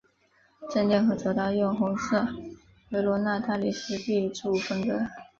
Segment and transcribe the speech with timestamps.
[0.71, 2.25] 正殿和走道用红色
[2.89, 4.99] 维罗纳大理石壁柱分隔。